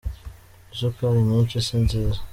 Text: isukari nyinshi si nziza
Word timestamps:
isukari 0.73 1.19
nyinshi 1.29 1.57
si 1.65 1.75
nziza 1.83 2.19